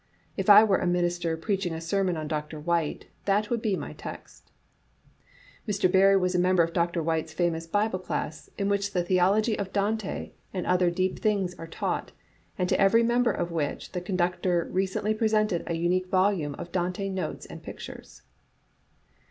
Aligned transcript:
If 0.35 0.49
I 0.49 0.63
were 0.63 0.79
a 0.79 0.87
minister 0.87 1.37
preach 1.37 1.63
ing 1.67 1.75
a 1.75 1.79
sermon 1.79 2.17
on 2.17 2.27
Dr. 2.27 2.59
Whyte, 2.59 3.05
that 3.25 3.51
would 3.51 3.61
be 3.61 3.75
my 3.75 3.93
text." 3.93 4.49
Mr. 5.67 5.91
Barrie 5.91 6.17
was 6.17 6.33
a 6.33 6.39
member 6.39 6.63
of 6.63 6.73
Dr. 6.73 7.03
Whjrte's 7.03 7.33
famous 7.33 7.67
Bible 7.67 7.99
class, 7.99 8.49
in 8.57 8.67
which 8.67 8.93
the 8.93 9.03
theology 9.03 9.55
of 9.59 9.71
Dante 9.71 10.31
and 10.55 10.65
other 10.65 10.89
deep 10.89 11.19
things 11.19 11.53
are 11.59 11.67
taught, 11.67 12.13
and 12.57 12.67
to 12.67 12.81
every 12.81 13.03
member 13.03 13.31
of 13.31 13.51
which 13.51 13.91
the 13.91 14.01
conductor 14.01 14.67
^recently 14.73 15.15
presented 15.15 15.61
a 15.67 15.75
unique 15.77 16.07
volume 16.09 16.55
of 16.55 16.71
Dante 16.71 17.07
notes 17.07 17.45
and 17.45 17.61
pictures. 17.61 18.23